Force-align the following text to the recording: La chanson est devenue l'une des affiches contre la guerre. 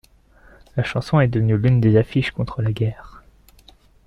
La 0.77 0.83
chanson 0.83 1.19
est 1.19 1.27
devenue 1.27 1.57
l'une 1.59 1.79
des 1.79 1.95
affiches 1.95 2.31
contre 2.31 2.63
la 2.63 2.71
guerre. 2.71 3.21